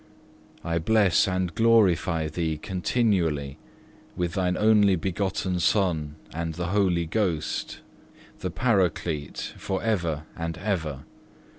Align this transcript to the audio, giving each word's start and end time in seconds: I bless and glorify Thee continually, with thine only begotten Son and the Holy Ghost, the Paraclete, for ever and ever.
I 0.63 0.79
bless 0.79 1.27
and 1.27 1.53
glorify 1.53 2.27
Thee 2.27 2.57
continually, 2.57 3.59
with 4.15 4.33
thine 4.33 4.57
only 4.57 4.95
begotten 4.95 5.59
Son 5.59 6.15
and 6.33 6.55
the 6.55 6.69
Holy 6.69 7.05
Ghost, 7.05 7.81
the 8.39 8.49
Paraclete, 8.49 9.53
for 9.57 9.83
ever 9.83 10.23
and 10.35 10.57
ever. 10.57 11.03